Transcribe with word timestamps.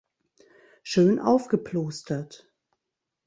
Schön 0.81 1.19
aufgeplustert. 1.19 2.51